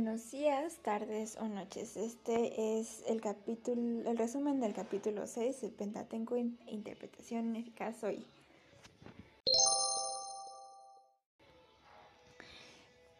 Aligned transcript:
Buenos 0.00 0.30
días, 0.30 0.76
tardes 0.76 1.36
o 1.40 1.48
noches. 1.48 1.96
Este 1.96 2.78
es 2.78 3.02
el 3.08 3.20
capítulo, 3.20 4.08
el 4.08 4.16
resumen 4.16 4.60
del 4.60 4.72
capítulo 4.72 5.26
6, 5.26 5.64
el 5.64 5.72
Pentateuco 5.72 6.36
Interpretación 6.36 7.56
Eficaz 7.56 8.04
Hoy. 8.04 8.24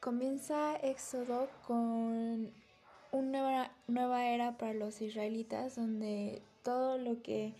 Comienza 0.00 0.74
Éxodo 0.78 1.48
con 1.64 2.50
una 3.12 3.70
nueva 3.86 4.26
era 4.26 4.58
para 4.58 4.74
los 4.74 5.00
israelitas, 5.00 5.76
donde 5.76 6.42
todo 6.64 6.98
lo 6.98 7.22
que 7.22 7.54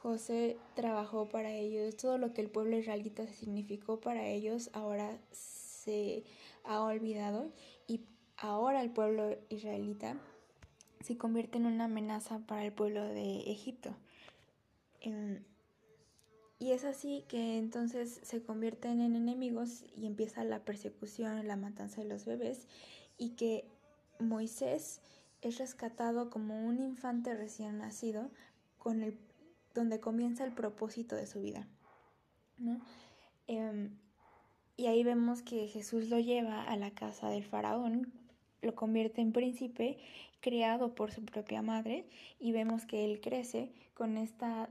José 0.00 0.56
trabajó 0.76 1.28
para 1.28 1.50
ellos, 1.50 1.96
todo 1.96 2.18
lo 2.18 2.32
que 2.32 2.42
el 2.42 2.48
pueblo 2.48 2.78
israelita 2.78 3.26
significó 3.26 3.98
para 3.98 4.28
ellos, 4.28 4.70
ahora 4.74 5.18
se 5.32 6.22
ha 6.62 6.80
olvidado 6.82 7.50
ahora 8.40 8.82
el 8.82 8.90
pueblo 8.90 9.36
israelita 9.50 10.16
se 11.00 11.16
convierte 11.16 11.58
en 11.58 11.66
una 11.66 11.84
amenaza 11.84 12.40
para 12.40 12.64
el 12.64 12.72
pueblo 12.72 13.04
de 13.04 13.50
Egipto. 13.50 13.94
Em, 15.00 15.42
y 16.58 16.72
es 16.72 16.84
así 16.84 17.24
que 17.28 17.58
entonces 17.58 18.20
se 18.22 18.42
convierten 18.42 19.00
en 19.00 19.16
enemigos 19.16 19.84
y 19.96 20.06
empieza 20.06 20.44
la 20.44 20.64
persecución, 20.64 21.46
la 21.46 21.56
matanza 21.56 22.02
de 22.02 22.08
los 22.08 22.26
bebés 22.26 22.66
y 23.16 23.30
que 23.30 23.64
Moisés 24.18 25.00
es 25.40 25.58
rescatado 25.58 26.28
como 26.28 26.66
un 26.66 26.80
infante 26.80 27.34
recién 27.34 27.78
nacido 27.78 28.30
con 28.78 29.02
el, 29.02 29.18
donde 29.74 30.00
comienza 30.00 30.44
el 30.44 30.52
propósito 30.52 31.16
de 31.16 31.26
su 31.26 31.40
vida. 31.40 31.66
Em, 33.46 33.96
y 34.76 34.86
ahí 34.86 35.02
vemos 35.02 35.42
que 35.42 35.66
Jesús 35.68 36.08
lo 36.10 36.18
lleva 36.18 36.62
a 36.62 36.76
la 36.76 36.90
casa 36.90 37.30
del 37.30 37.44
faraón, 37.44 38.12
lo 38.62 38.74
convierte 38.74 39.20
en 39.20 39.32
príncipe, 39.32 39.98
criado 40.40 40.94
por 40.94 41.12
su 41.12 41.24
propia 41.24 41.62
madre, 41.62 42.06
y 42.38 42.52
vemos 42.52 42.86
que 42.86 43.04
él 43.04 43.20
crece 43.20 43.72
con 43.94 44.16
esta 44.16 44.70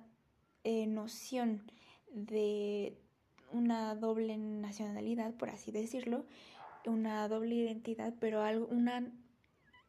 eh, 0.63 0.87
noción 0.87 1.71
de 2.11 2.97
una 3.51 3.95
doble 3.95 4.37
nacionalidad, 4.37 5.33
por 5.35 5.49
así 5.49 5.71
decirlo, 5.71 6.25
una 6.85 7.27
doble 7.27 7.55
identidad, 7.55 8.13
pero 8.19 8.41
una 8.69 9.11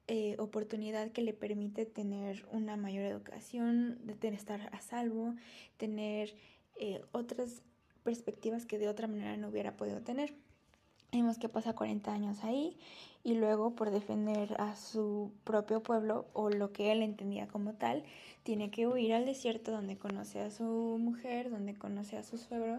eh, 0.06 0.34
oportunidad 0.38 1.12
que 1.12 1.22
le 1.22 1.32
permite 1.32 1.86
tener 1.86 2.44
una 2.50 2.76
mayor 2.76 3.04
educación, 3.04 3.98
de 4.04 4.28
estar 4.28 4.68
a 4.72 4.80
salvo, 4.80 5.34
tener 5.76 6.34
eh, 6.78 7.00
otras 7.12 7.62
perspectivas 8.02 8.66
que 8.66 8.78
de 8.78 8.88
otra 8.88 9.06
manera 9.06 9.36
no 9.36 9.48
hubiera 9.48 9.76
podido 9.76 10.02
tener. 10.02 10.34
Vemos 11.12 11.38
que 11.38 11.48
pasa 11.48 11.74
40 11.74 12.12
años 12.12 12.44
ahí 12.44 12.76
y 13.24 13.34
luego 13.34 13.74
por 13.74 13.90
defender 13.90 14.54
a 14.60 14.76
su 14.76 15.32
propio 15.44 15.82
pueblo 15.82 16.26
o 16.32 16.50
lo 16.50 16.72
que 16.72 16.92
él 16.92 17.02
entendía 17.02 17.48
como 17.48 17.74
tal, 17.74 18.04
tiene 18.44 18.70
que 18.70 18.86
huir 18.86 19.12
al 19.12 19.26
desierto 19.26 19.72
donde 19.72 19.98
conoce 19.98 20.40
a 20.40 20.50
su 20.50 20.98
mujer, 21.00 21.50
donde 21.50 21.74
conoce 21.74 22.16
a 22.16 22.22
su 22.22 22.38
suegro. 22.38 22.78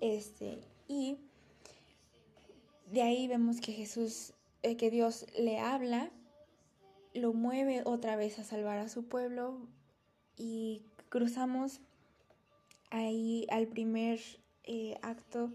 Este, 0.00 0.60
y 0.86 1.16
de 2.90 3.02
ahí 3.02 3.26
vemos 3.26 3.60
que 3.60 3.72
Jesús, 3.72 4.34
eh, 4.62 4.76
que 4.76 4.90
Dios 4.90 5.26
le 5.38 5.58
habla, 5.58 6.10
lo 7.14 7.32
mueve 7.32 7.82
otra 7.84 8.16
vez 8.16 8.38
a 8.38 8.44
salvar 8.44 8.78
a 8.78 8.88
su 8.88 9.04
pueblo 9.04 9.58
y 10.36 10.82
cruzamos 11.08 11.80
ahí 12.90 13.46
al 13.50 13.66
primer 13.66 14.20
eh, 14.64 14.96
acto 15.02 15.50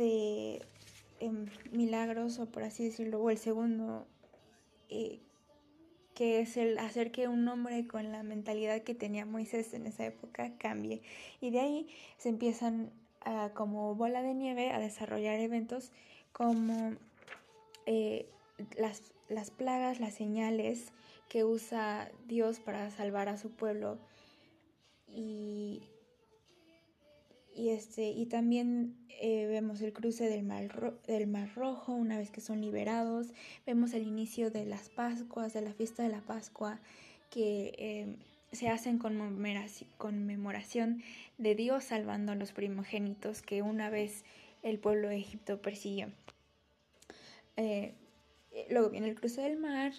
de 0.00 0.62
em, 1.20 1.46
milagros, 1.72 2.38
o 2.38 2.46
por 2.46 2.62
así 2.62 2.84
decirlo, 2.84 3.20
o 3.20 3.30
el 3.30 3.38
segundo, 3.38 4.06
eh, 4.88 5.20
que 6.14 6.40
es 6.40 6.56
el 6.56 6.78
hacer 6.78 7.12
que 7.12 7.28
un 7.28 7.46
hombre 7.48 7.86
con 7.86 8.10
la 8.10 8.22
mentalidad 8.22 8.82
que 8.82 8.94
tenía 8.94 9.26
Moisés 9.26 9.74
en 9.74 9.86
esa 9.86 10.06
época 10.06 10.52
cambie. 10.58 11.02
Y 11.40 11.50
de 11.50 11.60
ahí 11.60 11.88
se 12.16 12.30
empiezan 12.30 12.90
como 13.54 13.94
bola 13.94 14.22
de 14.22 14.32
nieve 14.32 14.70
a 14.70 14.78
desarrollar 14.78 15.38
eventos 15.40 15.92
como 16.32 16.94
eh, 17.84 18.26
las, 18.78 19.02
las 19.28 19.50
plagas, 19.50 20.00
las 20.00 20.14
señales 20.14 20.92
que 21.28 21.44
usa 21.44 22.10
Dios 22.26 22.60
para 22.60 22.90
salvar 22.90 23.28
a 23.28 23.36
su 23.36 23.50
pueblo 23.50 23.98
y, 25.06 25.82
y, 27.54 27.70
este, 27.70 28.10
y 28.10 28.26
también 28.26 28.96
eh, 29.22 29.46
vemos 29.46 29.82
el 29.82 29.92
cruce 29.92 30.28
del 30.28 30.42
mar, 30.42 30.94
del 31.06 31.26
mar 31.26 31.50
Rojo 31.54 31.92
una 31.92 32.16
vez 32.16 32.30
que 32.30 32.40
son 32.40 32.60
liberados, 32.60 33.28
vemos 33.66 33.92
el 33.92 34.06
inicio 34.06 34.50
de 34.50 34.64
las 34.64 34.88
Pascuas, 34.88 35.52
de 35.52 35.60
la 35.60 35.74
fiesta 35.74 36.02
de 36.02 36.08
la 36.08 36.22
Pascua, 36.22 36.80
que 37.28 37.74
eh, 37.78 38.16
se 38.52 38.68
hacen 38.68 38.98
conmemoración 38.98 41.02
de 41.38 41.54
Dios 41.54 41.84
salvando 41.84 42.32
a 42.32 42.34
los 42.34 42.52
primogénitos 42.52 43.42
que 43.42 43.62
una 43.62 43.90
vez 43.90 44.24
el 44.62 44.78
pueblo 44.78 45.08
de 45.08 45.18
Egipto 45.18 45.60
persiguió. 45.60 46.08
Eh, 47.56 47.92
luego 48.70 48.90
viene 48.90 49.08
el 49.08 49.16
cruce 49.16 49.42
del 49.42 49.58
mar, 49.58 49.92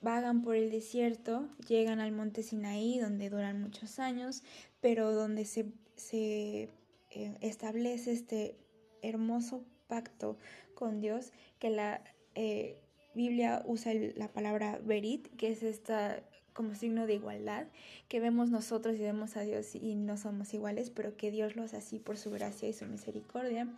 vagan 0.00 0.42
por 0.42 0.54
el 0.54 0.70
desierto, 0.70 1.48
llegan 1.66 1.98
al 1.98 2.12
monte 2.12 2.42
Sinaí, 2.42 3.00
donde 3.00 3.30
duran 3.30 3.60
muchos 3.60 3.98
años, 3.98 4.42
pero 4.80 5.12
donde 5.12 5.44
se, 5.44 5.66
se 5.96 6.68
eh, 7.10 7.36
establece 7.40 8.12
este 8.12 8.56
hermoso 9.02 9.64
pacto 9.86 10.36
con 10.74 11.00
Dios, 11.00 11.32
que 11.58 11.70
la 11.70 12.02
eh, 12.34 12.80
Biblia 13.14 13.62
usa 13.66 13.92
la 14.16 14.28
palabra 14.28 14.80
verit, 14.82 15.28
que 15.36 15.50
es 15.50 15.62
esta 15.62 16.22
como 16.52 16.74
signo 16.74 17.06
de 17.06 17.14
igualdad, 17.14 17.66
que 18.08 18.20
vemos 18.20 18.48
nosotros 18.48 18.94
y 18.96 19.00
vemos 19.00 19.36
a 19.36 19.42
Dios 19.42 19.74
y 19.74 19.96
no 19.96 20.16
somos 20.16 20.54
iguales, 20.54 20.90
pero 20.90 21.16
que 21.16 21.30
Dios 21.30 21.56
lo 21.56 21.64
hace 21.64 21.76
así 21.76 21.98
por 21.98 22.16
su 22.16 22.30
gracia 22.30 22.68
y 22.68 22.72
su 22.72 22.86
misericordia. 22.86 23.68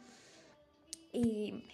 Y 1.12 1.64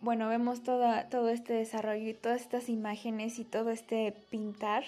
bueno, 0.00 0.28
vemos 0.28 0.62
todo 0.62 1.28
este 1.28 1.54
desarrollo 1.54 2.08
y 2.08 2.14
todas 2.14 2.42
estas 2.42 2.68
imágenes 2.68 3.40
y 3.40 3.44
todo 3.44 3.70
este 3.70 4.14
pintar 4.30 4.84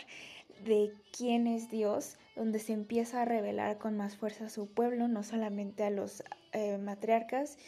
de 0.64 0.92
quién 1.16 1.46
es 1.46 1.70
Dios, 1.70 2.16
donde 2.36 2.58
se 2.58 2.72
empieza 2.72 3.22
a 3.22 3.24
revelar 3.24 3.78
con 3.78 3.96
más 3.96 4.16
fuerza 4.16 4.46
a 4.46 4.50
su 4.50 4.66
pueblo, 4.66 5.08
no 5.08 5.22
solamente 5.22 5.84
a 5.84 5.90
los 5.90 6.22
eh, 6.52 6.78
matriarcas 6.78 7.58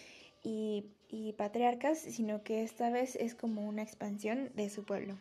y, 0.43 0.87
y 1.09 1.33
patriarcas, 1.35 1.99
sino 1.99 2.43
que 2.43 2.63
esta 2.63 2.91
vez 2.91 3.17
es 3.17 3.35
como 3.35 3.67
una 3.67 3.83
expansión 3.83 4.51
de 4.55 4.71
su 4.71 4.85
pueblo. 4.85 5.17